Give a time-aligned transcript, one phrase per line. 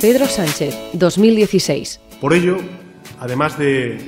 [0.00, 2.00] Pedro Sánchez, 2016.
[2.20, 2.58] Por ello,
[3.18, 3.98] además de,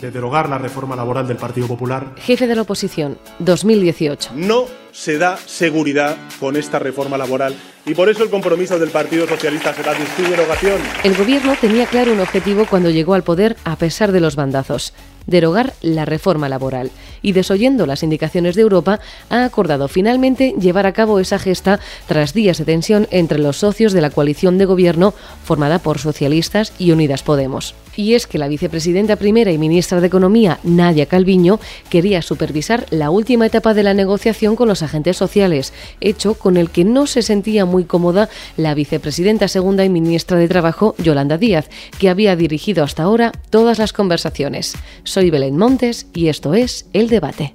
[0.00, 4.30] de derogar la reforma laboral del Partido Popular, Jefe de la oposición, 2018.
[4.36, 7.54] no se da seguridad con esta reforma laboral
[7.86, 10.78] y por eso el compromiso del Partido Socialista será su derogación.
[11.02, 14.92] El gobierno tenía claro un objetivo cuando llegó al poder a pesar de los bandazos,
[15.26, 16.90] derogar la reforma laboral.
[17.22, 22.34] Y desoyendo las indicaciones de Europa, ha acordado finalmente llevar a cabo esa gesta tras
[22.34, 25.14] días de tensión entre los socios de la coalición de gobierno
[25.44, 27.74] formada por socialistas y Unidas Podemos.
[27.96, 33.10] Y es que la vicepresidenta primera y ministra de Economía, Nadia Calviño, quería supervisar la
[33.10, 37.22] última etapa de la negociación con los agentes sociales, hecho con el que no se
[37.22, 42.84] sentía muy cómoda la vicepresidenta segunda y ministra de Trabajo, Yolanda Díaz, que había dirigido
[42.84, 44.74] hasta ahora todas las conversaciones.
[45.04, 47.52] Soy Belén Montes y esto es El Debate.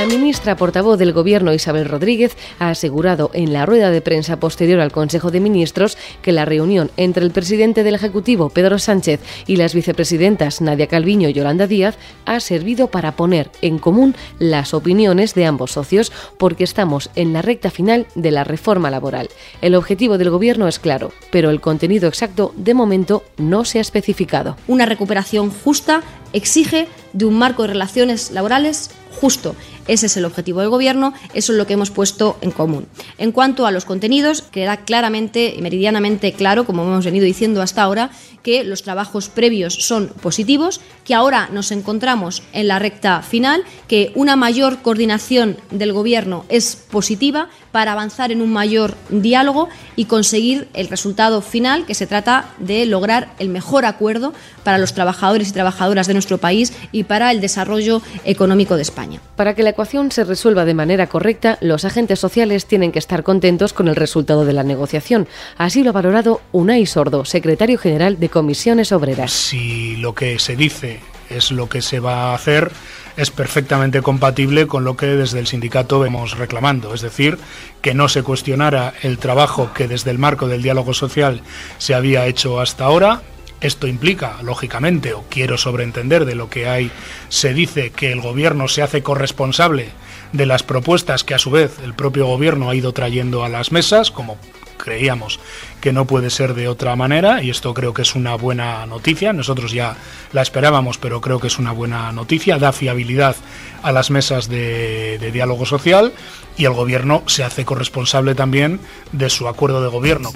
[0.00, 4.80] La ministra portavoz del Gobierno, Isabel Rodríguez, ha asegurado en la rueda de prensa posterior
[4.80, 9.56] al Consejo de Ministros que la reunión entre el presidente del Ejecutivo, Pedro Sánchez, y
[9.56, 15.34] las vicepresidentas Nadia Calviño y Yolanda Díaz ha servido para poner en común las opiniones
[15.34, 19.28] de ambos socios porque estamos en la recta final de la reforma laboral.
[19.60, 23.82] El objetivo del Gobierno es claro, pero el contenido exacto de momento no se ha
[23.82, 24.56] especificado.
[24.66, 29.54] Una recuperación justa exige de un marco de relaciones laborales justo.
[29.86, 32.86] Ese es el objetivo del Gobierno, eso es lo que hemos puesto en común.
[33.18, 37.82] En cuanto a los contenidos, queda claramente y meridianamente claro, como hemos venido diciendo hasta
[37.82, 38.10] ahora,
[38.42, 44.12] que los trabajos previos son positivos, que ahora nos encontramos en la recta final, que
[44.14, 50.68] una mayor coordinación del Gobierno es positiva para avanzar en un mayor diálogo y conseguir
[50.74, 54.32] el resultado final, que se trata de lograr el mejor acuerdo
[54.64, 58.99] para los trabajadores y trabajadoras de nuestro país y para el desarrollo económico de España.
[59.36, 63.22] Para que la ecuación se resuelva de manera correcta, los agentes sociales tienen que estar
[63.22, 65.28] contentos con el resultado de la negociación.
[65.56, 69.32] Así lo ha valorado Unai Sordo, secretario general de Comisiones Obreras.
[69.32, 71.00] Si lo que se dice
[71.30, 72.72] es lo que se va a hacer,
[73.16, 77.38] es perfectamente compatible con lo que desde el sindicato vemos reclamando, es decir,
[77.82, 81.42] que no se cuestionara el trabajo que desde el marco del diálogo social
[81.78, 83.22] se había hecho hasta ahora.
[83.60, 86.90] Esto implica, lógicamente, o quiero sobreentender de lo que hay,
[87.28, 89.90] se dice que el gobierno se hace corresponsable
[90.32, 93.72] de las propuestas que a su vez el propio gobierno ha ido trayendo a las
[93.72, 94.38] mesas, como
[94.78, 95.40] creíamos
[95.80, 99.32] que no puede ser de otra manera y esto creo que es una buena noticia.
[99.32, 99.96] Nosotros ya
[100.32, 102.58] la esperábamos, pero creo que es una buena noticia.
[102.58, 103.36] Da fiabilidad
[103.82, 106.12] a las mesas de, de diálogo social
[106.56, 108.80] y el gobierno se hace corresponsable también
[109.12, 110.30] de su acuerdo de gobierno.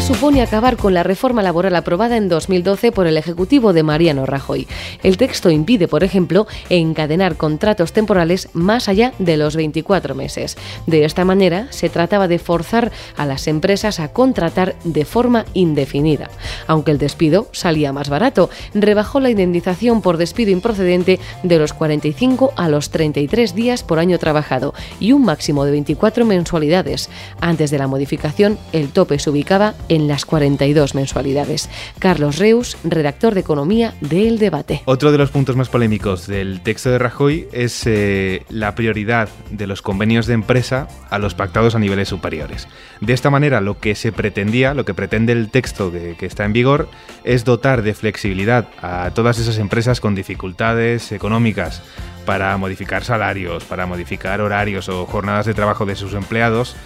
[0.00, 4.24] ¿Qué supone acabar con la reforma laboral aprobada en 2012 por el Ejecutivo de Mariano
[4.24, 4.66] Rajoy?
[5.02, 10.56] El texto impide, por ejemplo, encadenar contratos temporales más allá de los 24 meses.
[10.86, 16.30] De esta manera, se trataba de forzar a las empresas a contratar de forma indefinida.
[16.66, 22.54] Aunque el despido salía más barato, rebajó la indemnización por despido improcedente de los 45
[22.56, 27.10] a los 33 días por año trabajado y un máximo de 24 mensualidades.
[27.42, 31.68] Antes de la modificación, el tope se ubicaba en las 42 mensualidades.
[31.98, 34.82] Carlos Reus, redactor de Economía de Debate.
[34.86, 39.66] Otro de los puntos más polémicos del texto de Rajoy es eh, la prioridad de
[39.66, 42.68] los convenios de empresa a los pactados a niveles superiores.
[43.00, 46.52] De esta manera, lo que se pretendía, lo que pretende el texto que está en
[46.52, 46.88] vigor,
[47.24, 51.82] es dotar de flexibilidad a todas esas empresas con dificultades económicas
[52.24, 56.76] para modificar salarios, para modificar horarios o jornadas de trabajo de sus empleados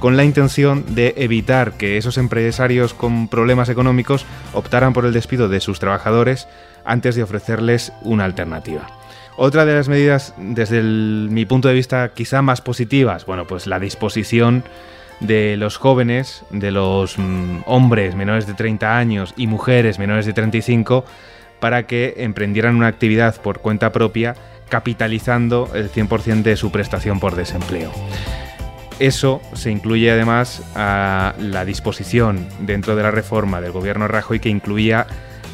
[0.00, 5.48] con la intención de evitar que esos empresarios con problemas económicos optaran por el despido
[5.48, 6.48] de sus trabajadores
[6.84, 8.88] antes de ofrecerles una alternativa.
[9.36, 13.78] Otra de las medidas, desde mi punto de vista quizá más positivas, bueno, pues la
[13.78, 14.64] disposición
[15.20, 20.32] de los jóvenes, de los mm, hombres menores de 30 años y mujeres menores de
[20.32, 21.04] 35,
[21.60, 24.34] para que emprendieran una actividad por cuenta propia,
[24.70, 27.92] capitalizando el 100% de su prestación por desempleo.
[29.00, 34.50] Eso se incluye además a la disposición dentro de la reforma del gobierno Rajoy que
[34.50, 35.06] incluía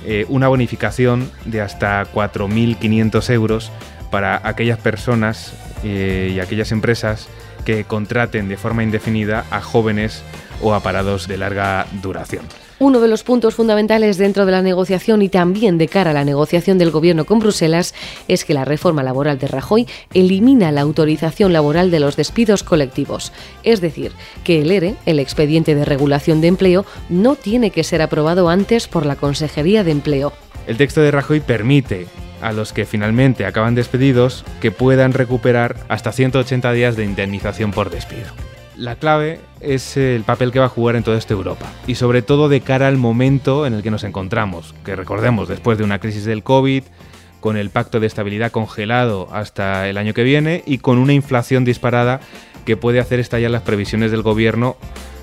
[0.05, 3.71] eh, una bonificación de hasta 4.500 euros
[4.11, 5.55] para aquellas personas
[5.85, 7.29] eh, y aquellas empresas
[7.65, 10.25] que contraten de forma indefinida a jóvenes
[10.61, 12.45] o a parados de larga duración.
[12.79, 16.27] Uno de los puntos fundamentales dentro de la negociación y también de cara a la
[16.27, 17.95] negociación del Gobierno con Bruselas
[18.29, 23.33] es que la reforma laboral de Rajoy elimina la autorización laboral de los despidos colectivos.
[23.63, 24.13] Es decir,
[24.45, 28.89] que el ERE, el expediente de regulación de empleo, no tiene que ser aprobado antes
[28.89, 30.35] por la Consejería de Empleo.
[30.67, 32.07] El texto de Rajoy permite
[32.43, 37.89] a los que finalmente acaban despedidos que puedan recuperar hasta 180 días de indemnización por
[37.89, 38.27] despido.
[38.77, 41.67] La clave es el papel que va a jugar en toda esta Europa.
[41.87, 45.79] Y sobre todo de cara al momento en el que nos encontramos, que recordemos después
[45.79, 46.83] de una crisis del COVID,
[47.41, 51.65] con el pacto de estabilidad congelado hasta el año que viene y con una inflación
[51.65, 52.21] disparada
[52.67, 54.77] que puede hacer estallar las previsiones del gobierno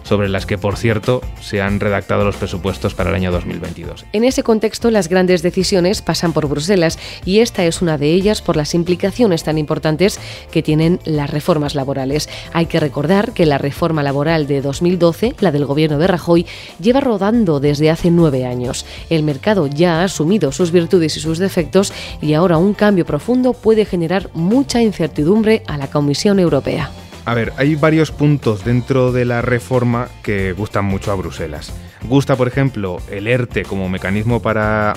[0.04, 4.06] sobre las que, por cierto, se han redactado los presupuestos para el año 2022.
[4.14, 8.42] En ese contexto, las grandes decisiones pasan por Bruselas y esta es una de ellas
[8.42, 10.20] por las implicaciones tan importantes
[10.52, 12.30] que tienen las reformas laborales.
[12.54, 16.46] Hay que recordar que la reforma laboral de 2012, la del gobierno de Rajoy,
[16.80, 18.86] lleva rodando desde hace nueve años.
[19.10, 23.54] El mercado ya ha asumido sus virtudes y sus defectos y ahora un cambio profundo
[23.54, 26.92] puede generar mucha incertidumbre a la Comisión Europea.
[27.26, 31.74] A ver, hay varios puntos dentro de la reforma que gustan mucho a Bruselas.
[32.04, 34.94] Gusta, por ejemplo, el ERTE como mecanismo para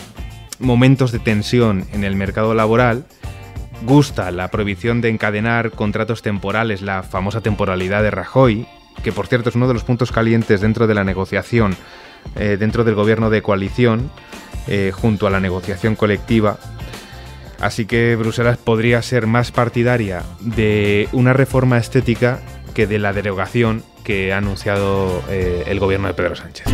[0.59, 3.05] momentos de tensión en el mercado laboral.
[3.83, 8.67] Gusta la prohibición de encadenar contratos temporales, la famosa temporalidad de Rajoy,
[9.05, 11.77] que por cierto es uno de los puntos calientes dentro de la negociación,
[12.35, 14.11] eh, dentro del gobierno de coalición,
[14.67, 16.59] eh, junto a la negociación colectiva
[17.61, 22.41] Así que Bruselas podría ser más partidaria de una reforma estética
[22.75, 26.67] que de la derogación que ha anunciado eh, el gobierno de Pedro Sánchez.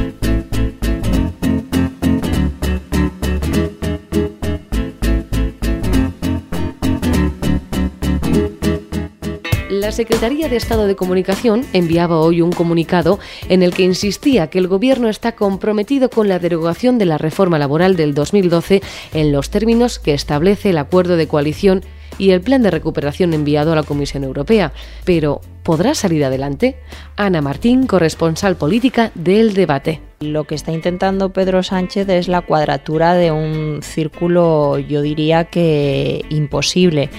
[9.92, 13.18] La Secretaría de Estado de Comunicación enviaba hoy un comunicado
[13.50, 17.58] en el que insistía que el Gobierno está comprometido con la derogación de la reforma
[17.58, 18.80] laboral del 2012
[19.12, 21.82] en los términos que establece el acuerdo de coalición
[22.16, 24.72] y el plan de recuperación enviado a la Comisión Europea.
[25.04, 26.76] Pero, ¿podrá salir adelante?
[27.16, 30.00] Ana Martín, corresponsal política del debate.
[30.20, 36.24] Lo que está intentando Pedro Sánchez es la cuadratura de un círculo, yo diría que
[36.30, 37.10] imposible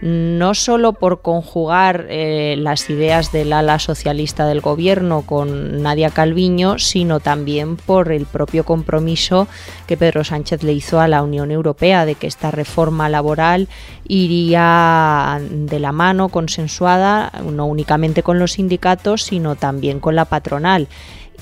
[0.00, 6.78] no solo por conjugar eh, las ideas del ala socialista del gobierno con Nadia Calviño,
[6.78, 9.48] sino también por el propio compromiso
[9.86, 13.68] que Pedro Sánchez le hizo a la Unión Europea de que esta reforma laboral
[14.06, 20.88] iría de la mano, consensuada, no únicamente con los sindicatos, sino también con la patronal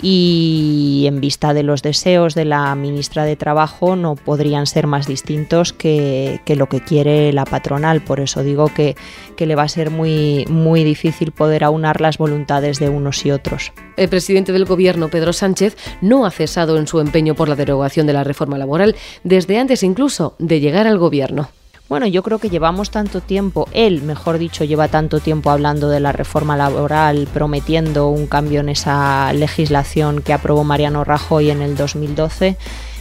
[0.02, 5.06] y en vista de los deseos de la ministra de Trabajo no podrían ser más
[5.06, 8.02] distintos que, lo que quiere la patronal.
[8.02, 8.96] Por eso digo que,
[9.36, 13.30] que, le va a ser muy, muy difícil poder aunar las voluntades de unos y
[13.30, 13.72] otros.
[13.96, 18.06] El presidente del Gobierno, Pedro Sánchez, no ha cesado en su empeño por la derogación
[18.06, 21.48] de la reforma laboral desde antes incluso de llegar al Gobierno.
[21.88, 26.00] Bueno, yo creo que llevamos tanto tiempo, él, mejor dicho, lleva tanto tiempo hablando de
[26.00, 31.76] la reforma laboral, prometiendo un cambio en esa legislación que aprobó Mariano Rajoy en el
[31.76, 32.56] 2012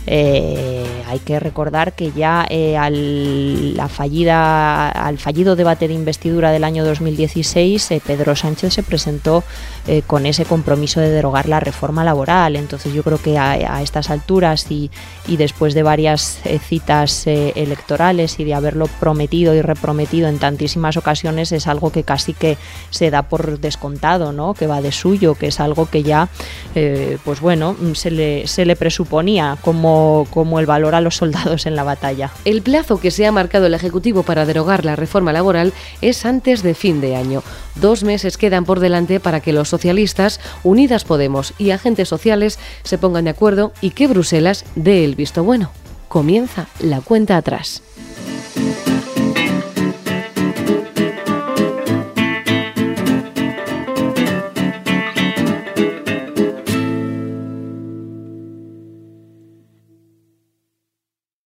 [0.07, 6.51] eh, hay que recordar que ya eh, al, la fallida, al fallido debate de investidura
[6.51, 9.43] del año 2016, eh, Pedro Sánchez se presentó
[10.07, 12.55] con ese compromiso de derogar la reforma laboral.
[12.55, 14.89] Entonces yo creo que a, estas alturas y,
[15.27, 21.51] y, después de varias citas electorales y de haberlo prometido y reprometido en tantísimas ocasiones,
[21.51, 22.57] es algo que casi que
[22.89, 24.55] se da por descontado, ¿no?
[24.55, 26.29] que va de suyo, que es algo que ya,
[27.24, 29.55] pues bueno, se le, se le presuponía
[30.29, 32.31] como el valor a los soldados en la batalla.
[32.45, 36.63] El plazo que se ha marcado el Ejecutivo para derogar la reforma laboral es antes
[36.63, 37.43] de fin de año.
[37.75, 42.97] Dos meses quedan por delante para que los socialistas, Unidas Podemos y agentes sociales se
[42.97, 45.71] pongan de acuerdo y que Bruselas dé el visto bueno.
[46.07, 47.81] Comienza la cuenta atrás.